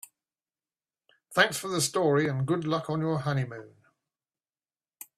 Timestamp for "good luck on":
2.47-3.01